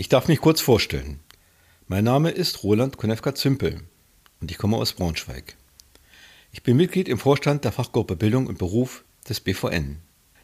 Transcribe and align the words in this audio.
Ich 0.00 0.08
darf 0.08 0.28
mich 0.28 0.40
kurz 0.40 0.60
vorstellen. 0.60 1.18
Mein 1.88 2.04
Name 2.04 2.30
ist 2.30 2.62
Roland 2.62 2.98
Konefka-Zümpel 2.98 3.80
und 4.40 4.48
ich 4.48 4.56
komme 4.56 4.76
aus 4.76 4.92
Braunschweig. 4.92 5.56
Ich 6.52 6.62
bin 6.62 6.76
Mitglied 6.76 7.08
im 7.08 7.18
Vorstand 7.18 7.64
der 7.64 7.72
Fachgruppe 7.72 8.14
Bildung 8.14 8.46
und 8.46 8.58
Beruf 8.58 9.04
des 9.28 9.40
BVN. 9.40 9.96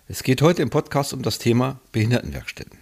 Es 0.08 0.24
geht 0.24 0.42
heute 0.42 0.60
im 0.60 0.70
Podcast 0.70 1.12
um 1.12 1.22
das 1.22 1.38
Thema 1.38 1.80
Behindertenwerkstätten. 1.92 2.80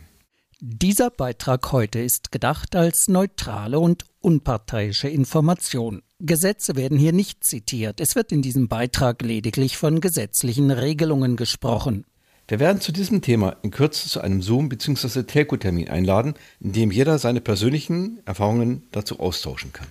Dieser 0.61 1.11
Beitrag 1.11 1.73
heute 1.73 1.99
ist 1.99 2.33
gedacht 2.33 2.75
als 2.75 3.07
neutrale 3.07 3.79
und 3.79 4.07
unparteiische 4.23 5.09
Information. 5.09 6.01
Gesetze 6.21 6.75
werden 6.75 6.97
hier 6.97 7.13
nicht 7.13 7.45
zitiert. 7.45 8.01
Es 8.01 8.15
wird 8.15 8.33
in 8.33 8.41
diesem 8.41 8.69
Beitrag 8.69 9.21
lediglich 9.21 9.77
von 9.77 10.01
gesetzlichen 10.01 10.71
Regelungen 10.71 11.37
gesprochen. 11.37 12.07
Wir 12.53 12.61
werden 12.61 12.83
zu 12.83 12.93
diesem 12.93 13.23
Thema 13.23 13.57
in 13.63 13.71
Kürze 13.71 14.11
zu 14.11 14.21
einem 14.21 14.43
Zoom- 14.43 14.69
bzw. 14.69 15.23
Telco-Termin 15.23 15.89
einladen, 15.89 16.35
in 16.61 16.73
dem 16.73 16.91
jeder 16.91 17.19
seine 17.19 17.41
persönlichen 17.41 18.21
Erfahrungen 18.27 18.83
dazu 18.93 19.21
austauschen 19.21 19.73
kann. 19.73 19.87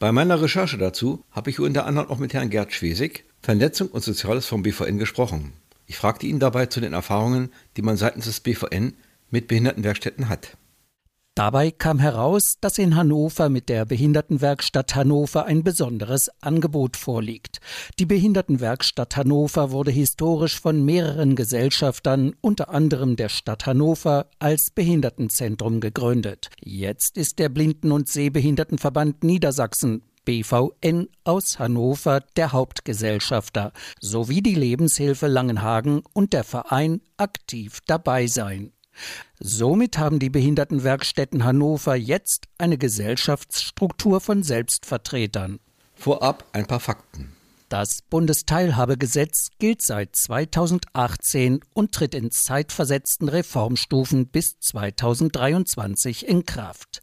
Bei 0.00 0.10
meiner 0.10 0.42
Recherche 0.42 0.76
dazu 0.76 1.22
habe 1.30 1.50
ich 1.50 1.60
unter 1.60 1.86
anderem 1.86 2.10
auch 2.10 2.18
mit 2.18 2.34
Herrn 2.34 2.50
Gerd 2.50 2.72
Schwesig, 2.72 3.26
Vernetzung 3.42 3.86
und 3.90 4.02
Soziales 4.02 4.46
vom 4.46 4.64
BVN 4.64 4.98
gesprochen. 4.98 5.52
Ich 5.86 5.98
fragte 5.98 6.26
ihn 6.26 6.40
dabei 6.40 6.66
zu 6.66 6.80
den 6.80 6.94
Erfahrungen, 6.94 7.52
die 7.76 7.82
man 7.82 7.96
seitens 7.96 8.24
des 8.24 8.40
BVN 8.40 8.94
mit 9.30 9.46
Behindertenwerkstätten 9.46 10.28
hat. 10.28 10.56
Dabei 11.34 11.70
kam 11.70 11.98
heraus, 11.98 12.56
dass 12.60 12.76
in 12.76 12.94
Hannover 12.94 13.48
mit 13.48 13.70
der 13.70 13.86
Behindertenwerkstatt 13.86 14.94
Hannover 14.94 15.46
ein 15.46 15.64
besonderes 15.64 16.28
Angebot 16.42 16.98
vorliegt. 16.98 17.60
Die 17.98 18.04
Behindertenwerkstatt 18.04 19.16
Hannover 19.16 19.70
wurde 19.70 19.90
historisch 19.90 20.60
von 20.60 20.84
mehreren 20.84 21.34
Gesellschaftern, 21.34 22.34
unter 22.42 22.68
anderem 22.68 23.16
der 23.16 23.30
Stadt 23.30 23.64
Hannover, 23.64 24.26
als 24.40 24.70
Behindertenzentrum 24.74 25.80
gegründet. 25.80 26.50
Jetzt 26.60 27.16
ist 27.16 27.38
der 27.38 27.48
Blinden- 27.48 27.92
und 27.92 28.10
Sehbehindertenverband 28.10 29.24
Niedersachsen 29.24 30.02
BVN 30.26 31.08
aus 31.24 31.58
Hannover 31.58 32.20
der 32.36 32.52
Hauptgesellschafter 32.52 33.72
sowie 34.00 34.42
die 34.42 34.54
Lebenshilfe 34.54 35.28
Langenhagen 35.28 36.02
und 36.12 36.34
der 36.34 36.44
Verein 36.44 37.00
aktiv 37.16 37.80
dabei 37.86 38.26
sein. 38.26 38.72
Somit 39.38 39.98
haben 39.98 40.18
die 40.18 40.30
Behindertenwerkstätten 40.30 41.44
Hannover 41.44 41.96
jetzt 41.96 42.46
eine 42.58 42.78
Gesellschaftsstruktur 42.78 44.20
von 44.20 44.42
Selbstvertretern. 44.42 45.58
Vorab 45.94 46.44
ein 46.52 46.66
paar 46.66 46.80
Fakten. 46.80 47.32
Das 47.72 48.02
Bundesteilhabegesetz 48.10 49.48
gilt 49.58 49.80
seit 49.80 50.14
2018 50.14 51.60
und 51.72 51.92
tritt 51.92 52.14
in 52.14 52.30
zeitversetzten 52.30 53.30
Reformstufen 53.30 54.26
bis 54.26 54.58
2023 54.60 56.28
in 56.28 56.44
Kraft. 56.44 57.02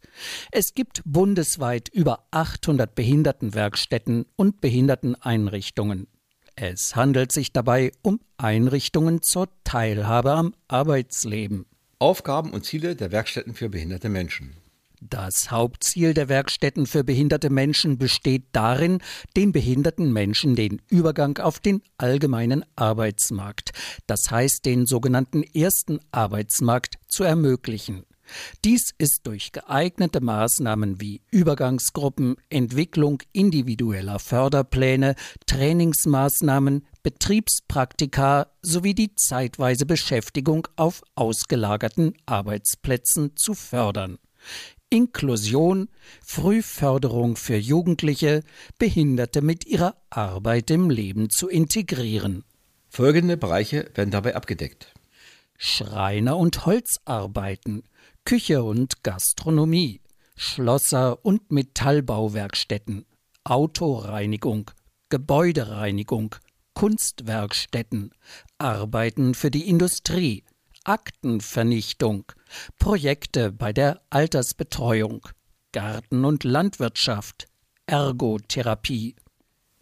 Es 0.52 0.74
gibt 0.74 1.02
bundesweit 1.04 1.88
über 1.88 2.28
800 2.30 2.94
Behindertenwerkstätten 2.94 4.26
und 4.36 4.60
Behinderteneinrichtungen. 4.60 6.06
Es 6.54 6.94
handelt 6.94 7.32
sich 7.32 7.52
dabei 7.52 7.90
um 8.02 8.20
Einrichtungen 8.36 9.22
zur 9.22 9.48
Teilhabe 9.64 10.34
am 10.34 10.54
Arbeitsleben. 10.68 11.66
Aufgaben 12.00 12.52
und 12.52 12.64
Ziele 12.64 12.96
der 12.96 13.12
Werkstätten 13.12 13.54
für 13.54 13.68
behinderte 13.68 14.08
Menschen. 14.08 14.56
Das 15.02 15.50
Hauptziel 15.50 16.12
der 16.12 16.28
Werkstätten 16.28 16.86
für 16.86 17.04
behinderte 17.04 17.48
Menschen 17.48 17.98
besteht 17.98 18.44
darin, 18.52 19.02
den 19.36 19.52
behinderten 19.52 20.12
Menschen 20.12 20.56
den 20.56 20.82
Übergang 20.88 21.38
auf 21.38 21.58
den 21.58 21.82
allgemeinen 21.96 22.64
Arbeitsmarkt, 22.76 23.72
das 24.06 24.30
heißt 24.30 24.64
den 24.64 24.86
sogenannten 24.86 25.42
ersten 25.42 26.00
Arbeitsmarkt, 26.10 26.96
zu 27.06 27.24
ermöglichen. 27.24 28.04
Dies 28.64 28.90
ist 28.98 29.20
durch 29.24 29.52
geeignete 29.52 30.20
Maßnahmen 30.20 31.00
wie 31.00 31.22
Übergangsgruppen, 31.30 32.36
Entwicklung 32.48 33.22
individueller 33.32 34.18
Förderpläne, 34.18 35.14
Trainingsmaßnahmen, 35.46 36.86
Betriebspraktika 37.02 38.48
sowie 38.62 38.94
die 38.94 39.14
zeitweise 39.14 39.86
Beschäftigung 39.86 40.68
auf 40.76 41.02
ausgelagerten 41.14 42.14
Arbeitsplätzen 42.26 43.36
zu 43.36 43.54
fördern. 43.54 44.18
Inklusion, 44.90 45.88
Frühförderung 46.20 47.36
für 47.36 47.56
Jugendliche, 47.56 48.42
Behinderte 48.78 49.40
mit 49.40 49.64
ihrer 49.64 49.96
Arbeit 50.10 50.70
im 50.70 50.90
Leben 50.90 51.30
zu 51.30 51.48
integrieren. 51.48 52.44
Folgende 52.88 53.36
Bereiche 53.36 53.88
werden 53.94 54.10
dabei 54.10 54.34
abgedeckt. 54.34 54.92
Schreiner- 55.56 56.36
und 56.36 56.66
Holzarbeiten, 56.66 57.84
Küche 58.30 58.62
und 58.62 59.02
Gastronomie, 59.02 60.00
Schlosser- 60.36 61.24
und 61.24 61.50
Metallbauwerkstätten, 61.50 63.04
Autoreinigung, 63.42 64.70
Gebäudereinigung, 65.08 66.36
Kunstwerkstätten, 66.74 68.12
Arbeiten 68.56 69.34
für 69.34 69.50
die 69.50 69.68
Industrie, 69.68 70.44
Aktenvernichtung, 70.84 72.22
Projekte 72.78 73.50
bei 73.50 73.72
der 73.72 74.00
Altersbetreuung, 74.10 75.26
Garten- 75.72 76.24
und 76.24 76.44
Landwirtschaft, 76.44 77.48
Ergotherapie. 77.86 79.16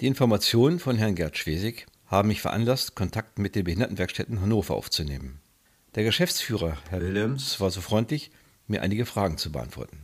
Die 0.00 0.06
Informationen 0.06 0.78
von 0.78 0.96
Herrn 0.96 1.16
Gerd 1.16 1.36
Schwesig 1.36 1.86
haben 2.06 2.28
mich 2.28 2.40
veranlasst, 2.40 2.94
Kontakt 2.94 3.38
mit 3.38 3.54
den 3.54 3.64
Behindertenwerkstätten 3.64 4.40
Hannover 4.40 4.74
aufzunehmen. 4.74 5.42
Der 5.98 6.04
Geschäftsführer, 6.04 6.76
Herr 6.90 7.00
Willems, 7.00 7.58
war 7.58 7.72
so 7.72 7.80
freundlich, 7.80 8.30
mir 8.68 8.82
einige 8.82 9.04
Fragen 9.04 9.36
zu 9.36 9.50
beantworten. 9.50 9.98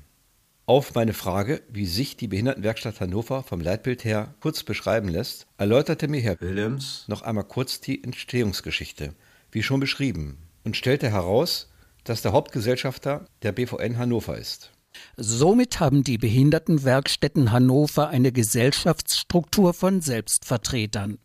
Auf 0.66 0.92
meine 0.96 1.12
Frage, 1.12 1.62
wie 1.68 1.86
sich 1.86 2.16
die 2.16 2.26
Behindertenwerkstatt 2.26 2.98
Hannover 2.98 3.44
vom 3.44 3.60
Leitbild 3.60 4.02
her 4.02 4.34
kurz 4.40 4.64
beschreiben 4.64 5.08
lässt, 5.08 5.46
erläuterte 5.56 6.08
mir 6.08 6.20
Herr 6.20 6.40
Willems 6.40 7.04
noch 7.06 7.22
einmal 7.22 7.44
kurz 7.44 7.80
die 7.80 8.02
Entstehungsgeschichte, 8.02 9.14
wie 9.52 9.62
schon 9.62 9.78
beschrieben, 9.78 10.38
und 10.64 10.76
stellte 10.76 11.12
heraus, 11.12 11.70
dass 12.02 12.22
der 12.22 12.32
Hauptgesellschafter 12.32 13.24
der 13.42 13.52
BVN 13.52 13.96
Hannover 13.96 14.36
ist. 14.36 14.73
Somit 15.16 15.80
haben 15.80 16.02
die 16.04 16.18
Behindertenwerkstätten 16.18 17.52
Hannover 17.52 18.08
eine 18.08 18.32
Gesellschaftsstruktur 18.32 19.74
von 19.74 20.00
Selbstvertretern. 20.00 21.18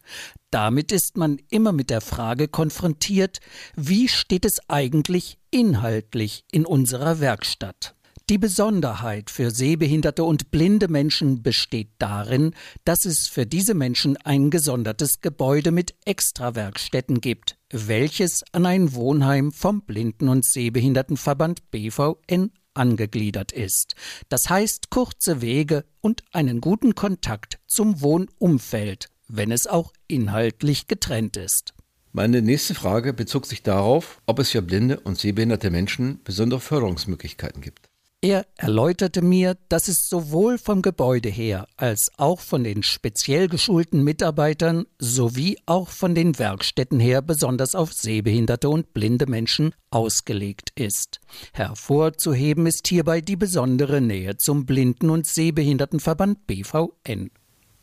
Damit 0.52 0.92
ist 0.92 1.18
man 1.18 1.40
immer 1.50 1.72
mit 1.72 1.90
der 1.90 2.02
Frage 2.02 2.48
konfrontiert, 2.48 3.40
wie 3.76 4.08
steht 4.08 4.46
es 4.46 4.60
eigentlich 4.68 5.38
inhaltlich 5.52 6.46
in 6.52 6.66
unserer 6.66 7.20
Werkstatt? 7.20 7.96
Die 8.30 8.38
Besonderheit 8.38 9.32
für 9.32 9.50
sehbehinderte 9.50 10.24
und 10.24 10.52
blinde 10.52 10.88
Menschen 10.88 11.42
besteht 11.42 11.90
darin, 11.98 12.54
dass 12.86 13.06
es 13.06 13.28
für 13.28 13.48
diese 13.48 13.74
Menschen 13.74 14.18
ein 14.18 14.52
gesondertes 14.52 15.22
Gebäude 15.22 15.72
mit 15.72 15.96
Extrawerkstätten 16.06 17.22
gibt, 17.22 17.58
welches 17.72 18.44
an 18.52 18.68
ein 18.68 18.94
Wohnheim 18.94 19.52
vom 19.52 19.82
Blinden- 19.82 20.30
und 20.30 20.46
Sehbehindertenverband 20.46 21.72
BVN 21.72 22.52
angegliedert 22.74 23.52
ist. 23.52 23.96
Das 24.30 24.50
heißt 24.50 24.90
kurze 24.90 25.42
Wege 25.42 25.86
und 26.02 26.24
einen 26.32 26.62
guten 26.62 26.96
Kontakt 26.96 27.60
zum 27.68 28.02
Wohnumfeld, 28.02 29.10
wenn 29.28 29.52
es 29.52 29.68
auch 29.68 29.94
inhaltlich 30.08 30.88
getrennt 30.88 31.38
ist. 31.38 31.74
Meine 32.12 32.42
nächste 32.42 32.74
Frage 32.74 33.14
bezog 33.14 33.46
sich 33.46 33.62
darauf, 33.62 34.22
ob 34.26 34.40
es 34.40 34.50
für 34.50 34.62
blinde 34.62 35.00
und 35.00 35.20
sehbehinderte 35.20 35.70
Menschen 35.70 36.22
besondere 36.24 36.60
Förderungsmöglichkeiten 36.60 37.62
gibt. 37.62 37.89
Er 38.22 38.46
erläuterte 38.58 39.22
mir, 39.22 39.56
dass 39.70 39.88
es 39.88 40.10
sowohl 40.10 40.58
vom 40.58 40.82
Gebäude 40.82 41.30
her 41.30 41.68
als 41.78 42.12
auch 42.18 42.42
von 42.42 42.66
den 42.66 42.84
speziell 42.84 43.48
geschulten 43.48 44.04
Mitarbeitern 44.04 44.86
sowie 45.00 45.58
auch 45.66 45.88
von 45.88 46.16
den 46.16 46.38
Werkstätten 46.38 47.00
her 47.00 47.22
besonders 47.22 47.76
auf 47.76 47.94
sehbehinderte 47.94 48.68
und 48.68 48.94
blinde 48.94 49.26
Menschen 49.26 49.74
ausgelegt 49.90 50.74
ist. 50.76 51.22
Hervorzuheben 51.54 52.66
ist 52.66 52.90
hierbei 52.90 53.22
die 53.22 53.38
besondere 53.38 54.02
Nähe 54.02 54.36
zum 54.36 54.66
Blinden- 54.66 55.12
und 55.12 55.26
Sehbehindertenverband 55.26 56.46
BVN. 56.46 57.32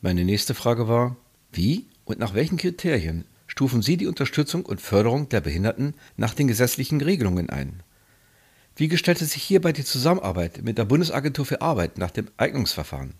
Meine 0.02 0.26
nächste 0.26 0.52
Frage 0.52 0.86
war, 0.86 1.16
wie 1.50 1.88
und 2.04 2.18
nach 2.18 2.34
welchen 2.34 2.58
Kriterien 2.58 3.24
stufen 3.46 3.80
Sie 3.80 3.96
die 3.96 4.06
Unterstützung 4.06 4.66
und 4.66 4.82
Förderung 4.82 5.30
der 5.30 5.40
Behinderten 5.40 5.94
nach 6.18 6.34
den 6.34 6.46
gesetzlichen 6.46 7.00
Regelungen 7.00 7.48
ein? 7.48 7.82
Wie 8.78 8.88
gestaltet 8.88 9.30
sich 9.30 9.42
hierbei 9.42 9.72
die 9.72 9.84
Zusammenarbeit 9.84 10.62
mit 10.62 10.76
der 10.76 10.84
Bundesagentur 10.84 11.46
für 11.46 11.62
Arbeit 11.62 11.96
nach 11.96 12.10
dem 12.10 12.28
Eignungsverfahren? 12.36 13.14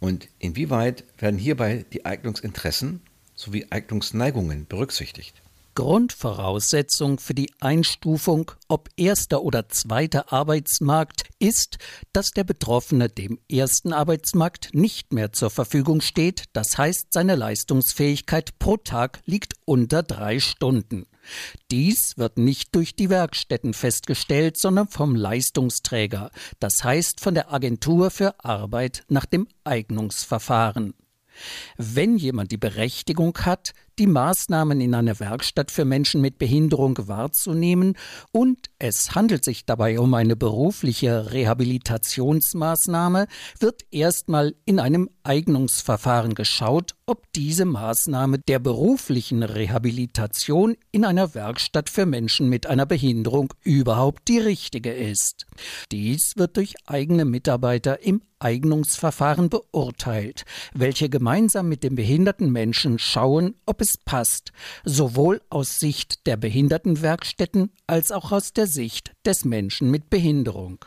Und 0.00 0.28
inwieweit 0.38 1.04
werden 1.18 1.38
hierbei 1.38 1.84
die 1.92 2.06
Eignungsinteressen 2.06 3.02
sowie 3.34 3.66
Eignungsneigungen 3.68 4.66
berücksichtigt? 4.66 5.42
Grundvoraussetzung 5.74 7.18
für 7.18 7.34
die 7.34 7.52
Einstufung, 7.60 8.52
ob 8.68 8.88
erster 8.96 9.42
oder 9.42 9.68
zweiter 9.68 10.32
Arbeitsmarkt, 10.32 11.24
ist, 11.38 11.76
dass 12.14 12.30
der 12.30 12.44
Betroffene 12.44 13.10
dem 13.10 13.38
ersten 13.50 13.92
Arbeitsmarkt 13.92 14.70
nicht 14.72 15.12
mehr 15.12 15.30
zur 15.30 15.50
Verfügung 15.50 16.00
steht, 16.00 16.44
das 16.54 16.78
heißt 16.78 17.08
seine 17.12 17.36
Leistungsfähigkeit 17.36 18.58
pro 18.58 18.78
Tag 18.78 19.20
liegt 19.26 19.52
unter 19.66 20.02
drei 20.02 20.40
Stunden. 20.40 21.04
Dies 21.70 22.16
wird 22.16 22.38
nicht 22.38 22.74
durch 22.74 22.94
die 22.94 23.10
Werkstätten 23.10 23.74
festgestellt, 23.74 24.58
sondern 24.58 24.88
vom 24.88 25.14
Leistungsträger, 25.14 26.30
das 26.60 26.82
heißt 26.82 27.20
von 27.20 27.34
der 27.34 27.52
Agentur 27.52 28.10
für 28.10 28.44
Arbeit 28.44 29.04
nach 29.08 29.26
dem 29.26 29.48
Eignungsverfahren. 29.64 30.94
Wenn 31.76 32.16
jemand 32.16 32.50
die 32.50 32.56
Berechtigung 32.56 33.36
hat, 33.38 33.74
die 33.98 34.06
Maßnahmen 34.06 34.80
in 34.80 34.94
einer 34.94 35.18
Werkstatt 35.20 35.70
für 35.70 35.84
Menschen 35.84 36.20
mit 36.20 36.38
Behinderung 36.38 36.98
wahrzunehmen 37.08 37.96
und 38.32 38.70
es 38.78 39.14
handelt 39.14 39.44
sich 39.44 39.64
dabei 39.64 39.98
um 39.98 40.12
eine 40.14 40.36
berufliche 40.36 41.32
Rehabilitationsmaßnahme, 41.32 43.26
wird 43.58 43.82
erstmal 43.90 44.54
in 44.64 44.78
einem 44.78 45.08
Eignungsverfahren 45.22 46.34
geschaut, 46.34 46.94
ob 47.06 47.32
diese 47.32 47.64
Maßnahme 47.64 48.38
der 48.38 48.58
beruflichen 48.58 49.42
Rehabilitation 49.42 50.76
in 50.92 51.04
einer 51.04 51.34
Werkstatt 51.34 51.88
für 51.88 52.04
Menschen 52.04 52.48
mit 52.48 52.66
einer 52.66 52.86
Behinderung 52.86 53.52
überhaupt 53.62 54.28
die 54.28 54.38
richtige 54.38 54.92
ist. 54.92 55.46
Dies 55.90 56.32
wird 56.36 56.56
durch 56.56 56.74
eigene 56.86 57.24
Mitarbeiter 57.24 58.02
im 58.02 58.22
Eignungsverfahren 58.38 59.48
beurteilt, 59.48 60.44
welche 60.74 61.08
gemeinsam 61.08 61.68
mit 61.68 61.82
dem 61.82 61.94
behinderten 61.94 62.52
Menschen 62.52 62.98
schauen, 62.98 63.54
ob 63.64 63.80
es 63.80 63.85
passt, 64.04 64.52
sowohl 64.84 65.40
aus 65.50 65.78
Sicht 65.78 66.26
der 66.26 66.36
Behindertenwerkstätten 66.36 67.70
als 67.86 68.10
auch 68.10 68.32
aus 68.32 68.52
der 68.52 68.66
Sicht 68.66 69.12
des 69.24 69.44
Menschen 69.44 69.90
mit 69.90 70.10
Behinderung. 70.10 70.84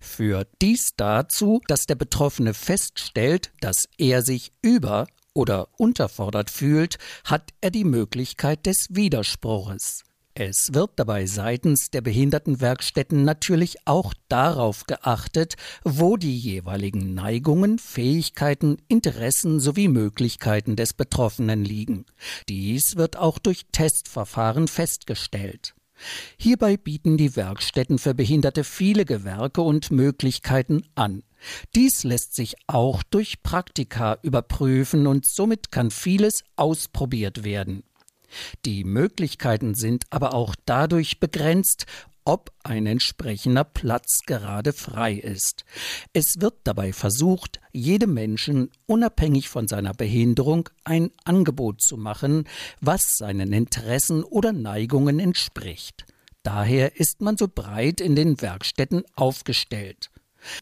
Führt 0.00 0.48
dies 0.60 0.90
dazu, 0.96 1.60
dass 1.68 1.86
der 1.86 1.94
Betroffene 1.94 2.54
feststellt, 2.54 3.52
dass 3.60 3.88
er 3.98 4.22
sich 4.22 4.52
über 4.62 5.06
oder 5.34 5.68
unterfordert 5.78 6.50
fühlt, 6.50 6.98
hat 7.24 7.50
er 7.60 7.70
die 7.70 7.84
Möglichkeit 7.84 8.66
des 8.66 8.86
Widerspruches. 8.90 10.04
Es 10.38 10.74
wird 10.74 10.90
dabei 10.96 11.24
seitens 11.24 11.88
der 11.88 12.02
Behindertenwerkstätten 12.02 13.24
natürlich 13.24 13.78
auch 13.86 14.12
darauf 14.28 14.84
geachtet, 14.84 15.54
wo 15.82 16.18
die 16.18 16.36
jeweiligen 16.36 17.14
Neigungen, 17.14 17.78
Fähigkeiten, 17.78 18.76
Interessen 18.86 19.60
sowie 19.60 19.88
Möglichkeiten 19.88 20.76
des 20.76 20.92
Betroffenen 20.92 21.64
liegen. 21.64 22.04
Dies 22.50 22.96
wird 22.96 23.16
auch 23.16 23.38
durch 23.38 23.62
Testverfahren 23.72 24.68
festgestellt. 24.68 25.74
Hierbei 26.36 26.76
bieten 26.76 27.16
die 27.16 27.34
Werkstätten 27.34 27.98
für 27.98 28.12
Behinderte 28.12 28.62
viele 28.62 29.06
Gewerke 29.06 29.62
und 29.62 29.90
Möglichkeiten 29.90 30.82
an. 30.96 31.22
Dies 31.74 32.04
lässt 32.04 32.34
sich 32.34 32.56
auch 32.66 33.02
durch 33.04 33.42
Praktika 33.42 34.18
überprüfen 34.22 35.06
und 35.06 35.24
somit 35.24 35.72
kann 35.72 35.90
vieles 35.90 36.44
ausprobiert 36.56 37.42
werden. 37.42 37.84
Die 38.64 38.84
Möglichkeiten 38.84 39.74
sind 39.74 40.04
aber 40.10 40.34
auch 40.34 40.54
dadurch 40.64 41.20
begrenzt, 41.20 41.86
ob 42.26 42.50
ein 42.64 42.86
entsprechender 42.86 43.64
Platz 43.64 44.20
gerade 44.26 44.72
frei 44.72 45.14
ist. 45.14 45.64
Es 46.12 46.34
wird 46.40 46.54
dabei 46.64 46.92
versucht, 46.92 47.60
jedem 47.72 48.14
Menschen 48.14 48.70
unabhängig 48.86 49.48
von 49.48 49.68
seiner 49.68 49.94
Behinderung 49.94 50.68
ein 50.82 51.10
Angebot 51.24 51.80
zu 51.80 51.96
machen, 51.96 52.44
was 52.80 53.16
seinen 53.16 53.52
Interessen 53.52 54.24
oder 54.24 54.52
Neigungen 54.52 55.20
entspricht. 55.20 56.04
Daher 56.42 56.98
ist 56.98 57.20
man 57.20 57.36
so 57.36 57.48
breit 57.48 58.00
in 58.00 58.16
den 58.16 58.40
Werkstätten 58.40 59.04
aufgestellt. 59.14 60.10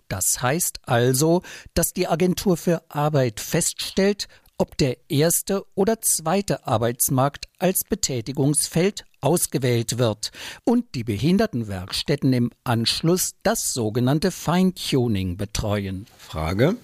Das 0.09 0.41
heißt 0.41 0.81
also, 0.87 1.43
dass 1.75 1.93
die 1.93 2.07
Agentur 2.07 2.57
für 2.57 2.83
Arbeit 2.89 3.41
feststellt, 3.41 4.29
ob 4.59 4.77
der 4.79 4.97
erste 5.09 5.65
oder 5.75 6.01
zweite 6.01 6.67
Arbeitsmarkt 6.67 7.49
als 7.59 7.83
Betätigungsfeld 7.89 9.05
ausgewählt 9.21 9.99
wird 9.99 10.31
und 10.65 10.95
die 10.95 11.05
Behindertenwerkstätten 11.05 12.33
im 12.33 12.51
Anschluss 12.63 13.33
das 13.43 13.73
sogenannte 13.73 14.31
Feintuning 14.31 15.37
betreuen. 15.37 16.07
Frage. 16.19 16.77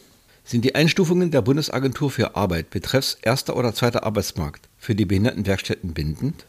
Sind 0.43 0.65
die 0.65 0.75
Einstufungen 0.75 1.31
der 1.31 1.43
Bundesagentur 1.43 2.11
für 2.11 2.35
Arbeit 2.35 2.71
betreffs 2.71 3.17
erster 3.23 3.57
oder 3.57 3.73
zweiter 3.73 4.03
Arbeitsmarkt 4.03 4.69
für 4.77 4.97
die 4.97 5.05
Behindertenwerkstätten 5.05 5.95
bindend? 5.95 6.47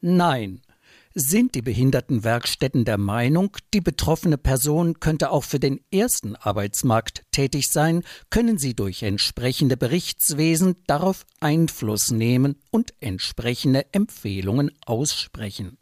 Nein. 0.00 0.60
Sind 1.16 1.54
die 1.54 1.62
Behindertenwerkstätten 1.62 2.84
der 2.84 2.98
Meinung, 2.98 3.56
die 3.72 3.80
betroffene 3.80 4.36
Person 4.36 4.98
könnte 4.98 5.30
auch 5.30 5.44
für 5.44 5.60
den 5.60 5.78
ersten 5.92 6.34
Arbeitsmarkt 6.34 7.22
tätig 7.30 7.70
sein, 7.70 8.02
können 8.30 8.58
sie 8.58 8.74
durch 8.74 9.04
entsprechende 9.04 9.76
Berichtswesen 9.76 10.74
darauf 10.88 11.24
Einfluss 11.38 12.10
nehmen 12.10 12.56
und 12.72 12.94
entsprechende 12.98 13.94
Empfehlungen 13.94 14.72
aussprechen. 14.86 15.78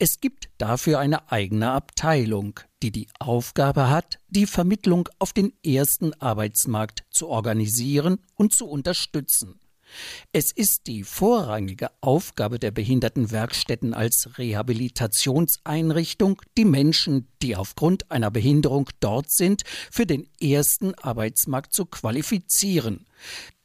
Es 0.00 0.18
gibt 0.20 0.48
dafür 0.58 0.98
eine 0.98 1.30
eigene 1.30 1.70
Abteilung, 1.70 2.58
die 2.82 2.90
die 2.90 3.06
Aufgabe 3.20 3.90
hat, 3.90 4.18
die 4.28 4.46
Vermittlung 4.46 5.08
auf 5.20 5.32
den 5.32 5.52
ersten 5.64 6.14
Arbeitsmarkt 6.14 7.04
zu 7.10 7.28
organisieren 7.28 8.18
und 8.34 8.52
zu 8.52 8.66
unterstützen. 8.66 9.60
Es 10.32 10.52
ist 10.52 10.86
die 10.86 11.04
vorrangige 11.04 11.90
Aufgabe 12.00 12.58
der 12.58 12.70
Behindertenwerkstätten 12.70 13.94
als 13.94 14.30
Rehabilitationseinrichtung, 14.38 16.40
die 16.56 16.64
Menschen, 16.64 17.28
die 17.42 17.56
aufgrund 17.56 18.10
einer 18.10 18.30
Behinderung 18.30 18.88
dort 19.00 19.30
sind, 19.30 19.62
für 19.90 20.06
den 20.06 20.28
ersten 20.40 20.94
Arbeitsmarkt 20.94 21.72
zu 21.72 21.86
qualifizieren. 21.86 23.06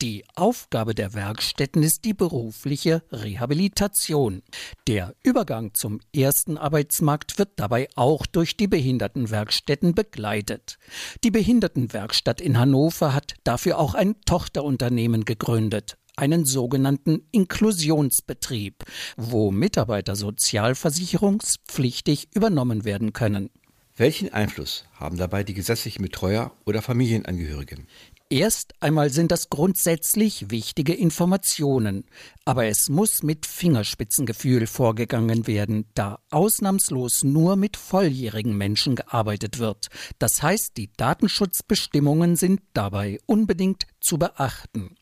Die 0.01 0.23
Aufgabe 0.35 0.95
der 0.95 1.13
Werkstätten 1.13 1.83
ist 1.83 2.05
die 2.05 2.13
berufliche 2.13 3.03
Rehabilitation. 3.11 4.41
Der 4.87 5.13
Übergang 5.23 5.73
zum 5.73 5.99
ersten 6.15 6.57
Arbeitsmarkt 6.57 7.37
wird 7.37 7.51
dabei 7.57 7.89
auch 7.95 8.25
durch 8.25 8.55
die 8.55 8.67
Behindertenwerkstätten 8.67 9.93
begleitet. 9.93 10.77
Die 11.23 11.31
Behindertenwerkstatt 11.31 12.39
in 12.39 12.57
Hannover 12.57 13.13
hat 13.13 13.33
dafür 13.43 13.77
auch 13.77 13.93
ein 13.93 14.15
Tochterunternehmen 14.25 15.25
gegründet 15.25 15.98
einen 16.19 16.45
sogenannten 16.45 17.23
Inklusionsbetrieb, 17.31 18.83
wo 19.17 19.49
Mitarbeiter 19.51 20.15
sozialversicherungspflichtig 20.15 22.27
übernommen 22.35 22.85
werden 22.85 23.13
können. 23.13 23.49
Welchen 23.95 24.31
Einfluss 24.31 24.85
haben 24.93 25.17
dabei 25.17 25.43
die 25.43 25.53
gesetzlichen 25.53 26.03
Betreuer 26.03 26.53
oder 26.65 26.81
Familienangehörigen? 26.81 27.85
Erst 28.29 28.73
einmal 28.79 29.09
sind 29.09 29.31
das 29.31 29.49
grundsätzlich 29.49 30.51
wichtige 30.51 30.93
Informationen, 30.93 32.05
aber 32.45 32.67
es 32.67 32.87
muss 32.87 33.23
mit 33.23 33.47
Fingerspitzengefühl 33.47 34.67
vorgegangen 34.67 35.47
werden, 35.47 35.85
da 35.95 36.19
ausnahmslos 36.29 37.23
nur 37.23 37.55
mit 37.55 37.75
volljährigen 37.75 38.55
Menschen 38.55 38.95
gearbeitet 38.95 39.57
wird. 39.57 39.87
Das 40.19 40.43
heißt, 40.43 40.77
die 40.77 40.91
Datenschutzbestimmungen 40.95 42.35
sind 42.35 42.61
dabei 42.73 43.17
unbedingt 43.25 43.87
zu 43.99 44.19
beachten. 44.19 44.95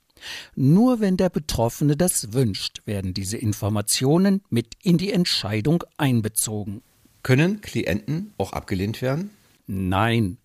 Nur 0.55 0.99
wenn 0.99 1.17
der 1.17 1.29
Betroffene 1.29 1.97
das 1.97 2.33
wünscht, 2.33 2.81
werden 2.85 3.13
diese 3.13 3.37
Informationen 3.37 4.41
mit 4.49 4.75
in 4.83 4.97
die 4.97 5.11
Entscheidung 5.11 5.83
einbezogen. 5.97 6.81
Können 7.23 7.61
Klienten 7.61 8.33
auch 8.37 8.53
abgelehnt 8.53 9.01
werden? 9.01 9.31
Nein. 9.67 10.37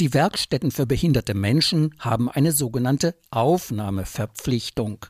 Die 0.00 0.12
Werkstätten 0.12 0.72
für 0.72 0.84
behinderte 0.84 1.34
Menschen 1.34 1.94
haben 2.00 2.28
eine 2.28 2.52
sogenannte 2.52 3.14
Aufnahmeverpflichtung. 3.30 5.06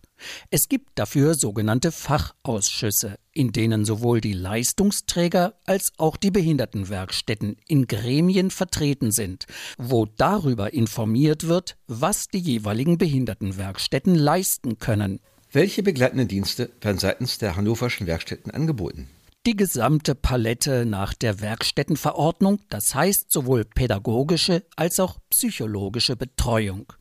Es 0.50 0.68
gibt 0.68 0.90
dafür 0.98 1.34
sogenannte 1.34 1.92
Fachausschüsse, 1.92 3.16
in 3.32 3.52
denen 3.52 3.84
sowohl 3.84 4.20
die 4.20 4.32
Leistungsträger 4.32 5.54
als 5.66 5.92
auch 5.98 6.16
die 6.16 6.30
Behindertenwerkstätten 6.30 7.56
in 7.66 7.86
Gremien 7.86 8.50
vertreten 8.50 9.10
sind, 9.10 9.46
wo 9.78 10.06
darüber 10.06 10.72
informiert 10.72 11.46
wird, 11.48 11.76
was 11.86 12.26
die 12.26 12.38
jeweiligen 12.38 12.98
Behindertenwerkstätten 12.98 14.14
leisten 14.14 14.78
können. 14.78 15.20
Welche 15.52 15.82
begleitenden 15.82 16.28
Dienste 16.28 16.70
werden 16.80 16.98
seitens 16.98 17.38
der 17.38 17.56
hannoverschen 17.56 18.06
Werkstätten 18.06 18.50
angeboten? 18.50 19.08
die 19.46 19.56
gesamte 19.56 20.14
Palette 20.14 20.86
nach 20.86 21.12
der 21.12 21.40
Werkstättenverordnung, 21.40 22.60
das 22.70 22.94
heißt 22.94 23.30
sowohl 23.30 23.64
pädagogische 23.64 24.64
als 24.76 24.98
auch 25.00 25.18
psychologische 25.28 26.16
Betreuung. 26.16 26.92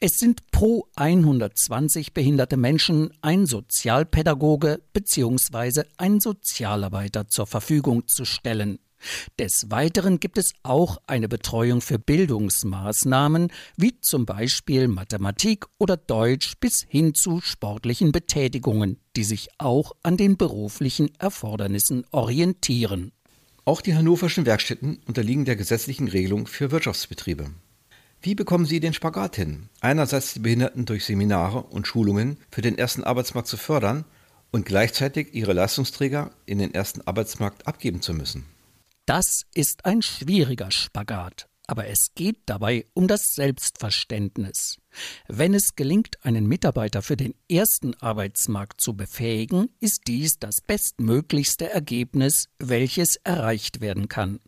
Es 0.00 0.18
sind 0.18 0.50
pro 0.50 0.86
120 0.96 2.14
behinderte 2.14 2.56
Menschen 2.56 3.10
ein 3.20 3.46
Sozialpädagoge 3.46 4.80
bzw. 4.92 5.82
ein 5.96 6.20
Sozialarbeiter 6.20 7.28
zur 7.28 7.46
Verfügung 7.46 8.06
zu 8.06 8.24
stellen. 8.24 8.78
Des 9.38 9.70
Weiteren 9.70 10.18
gibt 10.18 10.38
es 10.38 10.52
auch 10.62 10.98
eine 11.06 11.28
Betreuung 11.28 11.80
für 11.80 11.98
Bildungsmaßnahmen, 11.98 13.52
wie 13.76 14.00
zum 14.00 14.26
Beispiel 14.26 14.88
Mathematik 14.88 15.66
oder 15.78 15.96
Deutsch 15.96 16.54
bis 16.58 16.84
hin 16.88 17.14
zu 17.14 17.40
sportlichen 17.40 18.12
Betätigungen, 18.12 18.98
die 19.16 19.24
sich 19.24 19.48
auch 19.58 19.92
an 20.02 20.16
den 20.16 20.36
beruflichen 20.36 21.10
Erfordernissen 21.18 22.04
orientieren. 22.10 23.12
Auch 23.64 23.82
die 23.82 23.94
hannoverschen 23.94 24.46
Werkstätten 24.46 24.98
unterliegen 25.06 25.44
der 25.44 25.56
gesetzlichen 25.56 26.08
Regelung 26.08 26.46
für 26.46 26.70
Wirtschaftsbetriebe. 26.70 27.50
Wie 28.20 28.34
bekommen 28.34 28.66
Sie 28.66 28.80
den 28.80 28.94
Spagat 28.94 29.36
hin? 29.36 29.68
Einerseits 29.80 30.34
die 30.34 30.40
Behinderten 30.40 30.86
durch 30.86 31.04
Seminare 31.04 31.62
und 31.62 31.86
Schulungen 31.86 32.38
für 32.50 32.62
den 32.62 32.76
ersten 32.76 33.04
Arbeitsmarkt 33.04 33.48
zu 33.48 33.56
fördern 33.56 34.04
und 34.50 34.66
gleichzeitig 34.66 35.34
ihre 35.34 35.52
Leistungsträger 35.52 36.32
in 36.44 36.58
den 36.58 36.74
ersten 36.74 37.02
Arbeitsmarkt 37.02 37.66
abgeben 37.68 38.02
zu 38.02 38.14
müssen. 38.14 38.44
Das 39.06 39.44
ist 39.54 39.84
ein 39.84 40.02
schwieriger 40.02 40.72
Spagat, 40.72 41.48
aber 41.68 41.86
es 41.86 42.08
geht 42.16 42.38
dabei 42.46 42.86
um 42.92 43.06
das 43.06 43.34
Selbstverständnis. 43.34 44.78
Wenn 45.28 45.54
es 45.54 45.76
gelingt, 45.76 46.24
einen 46.24 46.46
Mitarbeiter 46.46 47.02
für 47.02 47.16
den 47.16 47.34
ersten 47.48 47.94
Arbeitsmarkt 47.94 48.80
zu 48.80 48.96
befähigen, 48.96 49.70
ist 49.78 50.02
dies 50.08 50.40
das 50.40 50.60
bestmöglichste 50.60 51.70
Ergebnis, 51.70 52.48
welches 52.58 53.16
erreicht 53.22 53.80
werden 53.80 54.08
kann. 54.08 54.40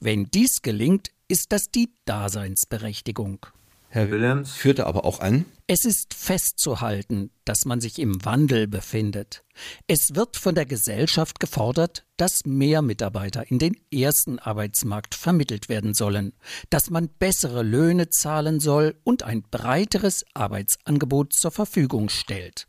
Wenn 0.00 0.24
dies 0.24 0.60
gelingt, 0.60 1.12
ist 1.32 1.50
das 1.50 1.70
die 1.70 1.94
Daseinsberechtigung. 2.04 3.46
Herr 3.88 4.10
Willems 4.10 4.52
führte 4.52 4.86
aber 4.86 5.06
auch 5.06 5.20
an, 5.20 5.46
es 5.66 5.86
ist 5.86 6.12
festzuhalten, 6.12 7.30
dass 7.46 7.64
man 7.64 7.80
sich 7.80 7.98
im 7.98 8.22
Wandel 8.26 8.68
befindet. 8.68 9.42
Es 9.86 10.14
wird 10.14 10.36
von 10.36 10.54
der 10.54 10.66
Gesellschaft 10.66 11.40
gefordert, 11.40 12.04
dass 12.18 12.44
mehr 12.44 12.82
Mitarbeiter 12.82 13.50
in 13.50 13.58
den 13.58 13.80
ersten 13.90 14.40
Arbeitsmarkt 14.40 15.14
vermittelt 15.14 15.70
werden 15.70 15.94
sollen, 15.94 16.34
dass 16.68 16.90
man 16.90 17.08
bessere 17.08 17.62
Löhne 17.62 18.10
zahlen 18.10 18.60
soll 18.60 19.00
und 19.02 19.22
ein 19.22 19.42
breiteres 19.42 20.26
Arbeitsangebot 20.34 21.32
zur 21.32 21.50
Verfügung 21.50 22.10
stellt. 22.10 22.66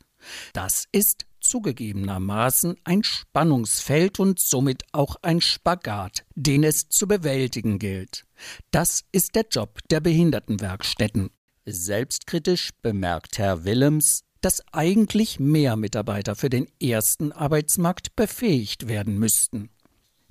Das 0.54 0.84
ist 0.90 1.26
zugegebenermaßen 1.44 2.76
ein 2.84 3.04
Spannungsfeld 3.04 4.18
und 4.18 4.40
somit 4.40 4.84
auch 4.92 5.16
ein 5.22 5.40
Spagat, 5.40 6.24
den 6.34 6.64
es 6.64 6.88
zu 6.88 7.06
bewältigen 7.06 7.78
gilt. 7.78 8.24
Das 8.70 9.02
ist 9.12 9.34
der 9.34 9.46
Job 9.50 9.78
der 9.90 10.00
Behindertenwerkstätten. 10.00 11.30
Selbstkritisch 11.66 12.70
bemerkt 12.82 13.38
Herr 13.38 13.64
Willems, 13.64 14.22
dass 14.40 14.62
eigentlich 14.72 15.40
mehr 15.40 15.76
Mitarbeiter 15.76 16.34
für 16.34 16.50
den 16.50 16.68
ersten 16.80 17.32
Arbeitsmarkt 17.32 18.14
befähigt 18.16 18.88
werden 18.88 19.18
müssten. 19.18 19.70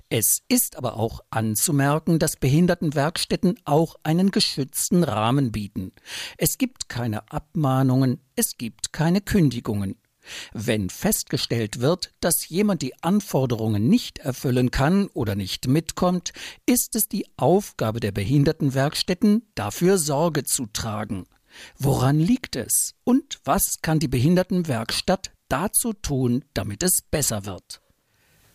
Es 0.08 0.42
ist 0.48 0.76
aber 0.76 0.96
auch 0.96 1.20
anzumerken, 1.30 2.20
dass 2.20 2.36
Behindertenwerkstätten 2.36 3.58
auch 3.64 3.96
einen 4.04 4.30
geschützten 4.30 5.02
Rahmen 5.02 5.50
bieten. 5.50 5.90
Es 6.38 6.56
gibt 6.58 6.88
keine 6.88 7.32
Abmahnungen, 7.32 8.20
es 8.36 8.56
gibt 8.56 8.92
keine 8.92 9.20
Kündigungen. 9.20 9.96
Wenn 10.52 10.90
festgestellt 10.90 11.80
wird, 11.80 12.12
dass 12.20 12.48
jemand 12.48 12.82
die 12.82 12.94
Anforderungen 13.02 13.88
nicht 13.88 14.18
erfüllen 14.18 14.70
kann 14.70 15.08
oder 15.08 15.34
nicht 15.34 15.68
mitkommt, 15.68 16.32
ist 16.66 16.96
es 16.96 17.08
die 17.08 17.26
Aufgabe 17.36 18.00
der 18.00 18.12
Behindertenwerkstätten, 18.12 19.42
dafür 19.54 19.98
Sorge 19.98 20.44
zu 20.44 20.66
tragen. 20.66 21.24
Woran 21.78 22.18
liegt 22.18 22.56
es? 22.56 22.94
Und 23.04 23.38
was 23.44 23.76
kann 23.82 23.98
die 23.98 24.08
Behindertenwerkstatt 24.08 25.30
dazu 25.48 25.92
tun, 25.92 26.44
damit 26.54 26.82
es 26.82 27.00
besser 27.10 27.46
wird? 27.46 27.80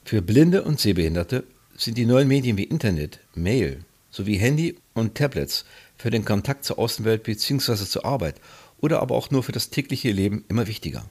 Für 0.03 0.21
Blinde 0.21 0.63
und 0.63 0.79
Sehbehinderte 0.79 1.45
sind 1.77 1.97
die 1.97 2.05
neuen 2.05 2.27
Medien 2.27 2.57
wie 2.57 2.63
Internet, 2.63 3.19
Mail 3.35 3.85
sowie 4.11 4.37
Handy 4.37 4.77
und 4.93 5.15
Tablets 5.15 5.65
für 5.97 6.09
den 6.09 6.25
Kontakt 6.25 6.65
zur 6.65 6.79
Außenwelt 6.79 7.23
bzw. 7.23 7.85
zur 7.85 8.05
Arbeit 8.05 8.35
oder 8.79 9.01
aber 9.01 9.15
auch 9.15 9.29
nur 9.29 9.43
für 9.43 9.51
das 9.51 9.69
tägliche 9.69 10.11
Leben 10.11 10.45
immer 10.49 10.67
wichtiger. 10.67 11.09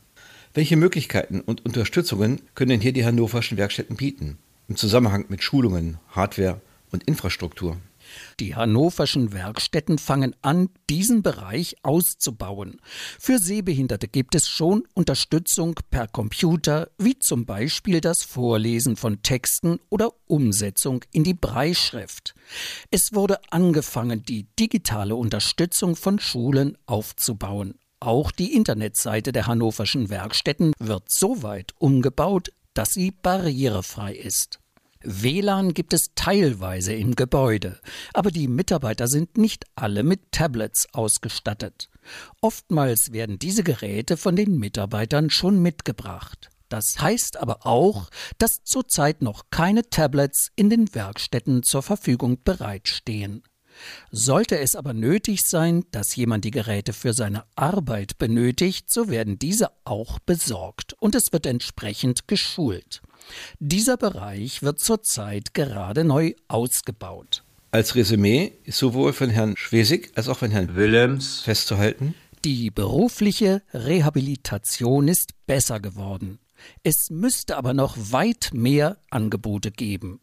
Welche 0.58 0.76
Möglichkeiten 0.76 1.40
und 1.40 1.64
Unterstützungen 1.64 2.42
können 2.56 2.80
hier 2.80 2.92
die 2.92 3.04
hannoverschen 3.04 3.56
Werkstätten 3.58 3.94
bieten 3.94 4.38
im 4.66 4.74
Zusammenhang 4.74 5.26
mit 5.28 5.44
Schulungen, 5.44 5.98
Hardware 6.08 6.60
und 6.90 7.04
Infrastruktur? 7.04 7.76
Die 8.40 8.56
hannoverschen 8.56 9.32
Werkstätten 9.32 9.98
fangen 9.98 10.34
an, 10.42 10.68
diesen 10.90 11.22
Bereich 11.22 11.76
auszubauen. 11.84 12.80
Für 13.20 13.38
Sehbehinderte 13.38 14.08
gibt 14.08 14.34
es 14.34 14.48
schon 14.48 14.82
Unterstützung 14.94 15.76
per 15.92 16.08
Computer, 16.08 16.90
wie 16.98 17.16
zum 17.20 17.46
Beispiel 17.46 18.00
das 18.00 18.24
Vorlesen 18.24 18.96
von 18.96 19.22
Texten 19.22 19.78
oder 19.90 20.10
Umsetzung 20.26 21.04
in 21.12 21.22
die 21.22 21.34
Breischrift. 21.34 22.34
Es 22.90 23.10
wurde 23.12 23.38
angefangen, 23.52 24.24
die 24.24 24.48
digitale 24.58 25.14
Unterstützung 25.14 25.94
von 25.94 26.18
Schulen 26.18 26.76
aufzubauen. 26.86 27.74
Auch 28.00 28.30
die 28.30 28.54
Internetseite 28.54 29.32
der 29.32 29.46
hannoverschen 29.46 30.08
Werkstätten 30.08 30.72
wird 30.78 31.04
so 31.08 31.42
weit 31.42 31.72
umgebaut, 31.78 32.52
dass 32.74 32.90
sie 32.90 33.10
barrierefrei 33.10 34.14
ist. 34.14 34.60
WLAN 35.02 35.74
gibt 35.74 35.92
es 35.92 36.10
teilweise 36.14 36.92
im 36.92 37.14
Gebäude, 37.14 37.80
aber 38.14 38.30
die 38.30 38.48
Mitarbeiter 38.48 39.06
sind 39.06 39.38
nicht 39.38 39.64
alle 39.76 40.02
mit 40.02 40.32
Tablets 40.32 40.86
ausgestattet. 40.92 41.88
Oftmals 42.40 43.12
werden 43.12 43.38
diese 43.38 43.62
Geräte 43.62 44.16
von 44.16 44.34
den 44.34 44.58
Mitarbeitern 44.58 45.30
schon 45.30 45.60
mitgebracht. 45.62 46.50
Das 46.68 47.00
heißt 47.00 47.38
aber 47.38 47.66
auch, 47.66 48.10
dass 48.38 48.62
zurzeit 48.64 49.22
noch 49.22 49.46
keine 49.50 49.88
Tablets 49.88 50.48
in 50.54 50.68
den 50.68 50.94
Werkstätten 50.94 51.62
zur 51.62 51.82
Verfügung 51.82 52.42
bereitstehen. 52.42 53.42
Sollte 54.10 54.58
es 54.58 54.74
aber 54.74 54.94
nötig 54.94 55.42
sein, 55.46 55.84
dass 55.90 56.16
jemand 56.16 56.44
die 56.44 56.50
Geräte 56.50 56.92
für 56.92 57.12
seine 57.12 57.44
Arbeit 57.56 58.18
benötigt, 58.18 58.92
so 58.92 59.08
werden 59.08 59.38
diese 59.38 59.70
auch 59.84 60.18
besorgt 60.18 60.94
und 61.00 61.14
es 61.14 61.32
wird 61.32 61.46
entsprechend 61.46 62.28
geschult. 62.28 63.02
Dieser 63.58 63.96
Bereich 63.96 64.62
wird 64.62 64.80
zurzeit 64.80 65.54
gerade 65.54 66.04
neu 66.04 66.34
ausgebaut. 66.48 67.42
Als 67.70 67.94
Resümee 67.94 68.52
ist 68.64 68.78
sowohl 68.78 69.12
von 69.12 69.28
Herrn 69.28 69.56
Schwesig 69.56 70.12
als 70.14 70.28
auch 70.28 70.38
von 70.38 70.50
Herrn 70.50 70.74
Willems 70.74 71.40
festzuhalten, 71.40 72.14
die 72.44 72.70
berufliche 72.70 73.62
Rehabilitation 73.74 75.08
ist 75.08 75.32
besser 75.46 75.80
geworden. 75.80 76.38
Es 76.82 77.10
müsste 77.10 77.56
aber 77.56 77.74
noch 77.74 77.96
weit 77.98 78.50
mehr 78.52 78.98
Angebote 79.10 79.70
geben. 79.70 80.20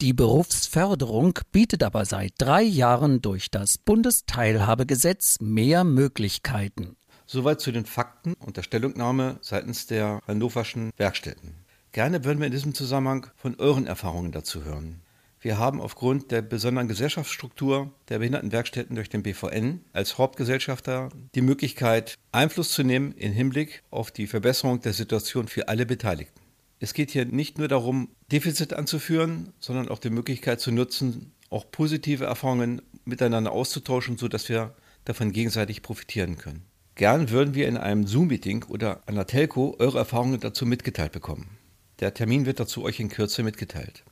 Die 0.00 0.12
Berufsförderung 0.12 1.38
bietet 1.52 1.82
aber 1.82 2.04
seit 2.04 2.32
drei 2.38 2.62
Jahren 2.62 3.20
durch 3.22 3.50
das 3.50 3.78
Bundesteilhabegesetz 3.84 5.36
mehr 5.40 5.84
Möglichkeiten. 5.84 6.96
Soweit 7.26 7.60
zu 7.60 7.72
den 7.72 7.86
Fakten 7.86 8.34
und 8.34 8.56
der 8.56 8.62
Stellungnahme 8.62 9.38
seitens 9.40 9.86
der 9.86 10.20
hannoverschen 10.26 10.90
Werkstätten. 10.96 11.54
Gerne 11.92 12.24
würden 12.24 12.40
wir 12.40 12.46
in 12.46 12.52
diesem 12.52 12.74
Zusammenhang 12.74 13.26
von 13.36 13.56
euren 13.56 13.86
Erfahrungen 13.86 14.32
dazu 14.32 14.64
hören. 14.64 15.02
Wir 15.42 15.58
haben 15.58 15.80
aufgrund 15.80 16.30
der 16.30 16.40
besonderen 16.40 16.86
Gesellschaftsstruktur 16.86 17.90
der 18.08 18.20
Behindertenwerkstätten 18.20 18.94
durch 18.94 19.08
den 19.08 19.24
BVN 19.24 19.80
als 19.92 20.16
Hauptgesellschafter 20.16 21.08
die 21.34 21.40
Möglichkeit, 21.40 22.14
Einfluss 22.30 22.70
zu 22.70 22.84
nehmen 22.84 23.10
im 23.12 23.32
Hinblick 23.32 23.82
auf 23.90 24.12
die 24.12 24.28
Verbesserung 24.28 24.80
der 24.82 24.92
Situation 24.92 25.48
für 25.48 25.66
alle 25.66 25.84
Beteiligten. 25.84 26.41
Es 26.82 26.94
geht 26.94 27.12
hier 27.12 27.26
nicht 27.26 27.58
nur 27.58 27.68
darum, 27.68 28.08
Defizite 28.32 28.76
anzuführen, 28.76 29.52
sondern 29.60 29.88
auch 29.88 30.00
die 30.00 30.10
Möglichkeit 30.10 30.60
zu 30.60 30.72
nutzen, 30.72 31.30
auch 31.48 31.70
positive 31.70 32.24
Erfahrungen 32.24 32.82
miteinander 33.04 33.52
auszutauschen, 33.52 34.18
sodass 34.18 34.48
wir 34.48 34.74
davon 35.04 35.30
gegenseitig 35.30 35.82
profitieren 35.82 36.38
können. 36.38 36.64
Gern 36.96 37.30
würden 37.30 37.54
wir 37.54 37.68
in 37.68 37.76
einem 37.76 38.08
Zoom-Meeting 38.08 38.64
oder 38.64 39.00
einer 39.06 39.28
Telco 39.28 39.76
eure 39.78 39.98
Erfahrungen 39.98 40.40
dazu 40.40 40.66
mitgeteilt 40.66 41.12
bekommen. 41.12 41.56
Der 42.00 42.14
Termin 42.14 42.46
wird 42.46 42.58
dazu 42.58 42.82
euch 42.82 42.98
in 42.98 43.10
Kürze 43.10 43.44
mitgeteilt. 43.44 44.02